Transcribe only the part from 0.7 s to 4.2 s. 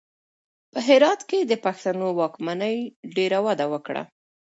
په هرات کې د پښتنو واکمنۍ ډېره وده وکړه.